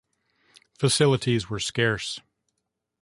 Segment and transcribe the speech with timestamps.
[0.79, 2.19] Facilities were scarce.